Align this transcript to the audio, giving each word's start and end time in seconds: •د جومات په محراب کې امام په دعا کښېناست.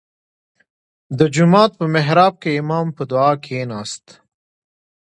•د 1.17 1.19
جومات 1.35 1.71
په 1.79 1.85
محراب 1.93 2.33
کې 2.41 2.59
امام 2.61 2.87
په 2.97 3.03
دعا 3.11 3.31
کښېناست. 3.43 4.05